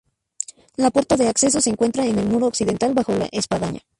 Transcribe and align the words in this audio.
La 0.77 0.89
puerta 0.89 1.15
de 1.15 1.27
acceso 1.27 1.61
se 1.61 1.69
encuentra 1.69 2.03
en 2.07 2.17
el 2.17 2.25
muro 2.27 2.47
occidental, 2.47 2.95
bajo 2.95 3.13
la 3.13 3.29
espadaña. 3.31 3.81